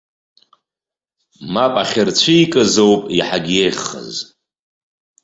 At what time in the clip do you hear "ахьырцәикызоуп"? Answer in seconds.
1.81-3.01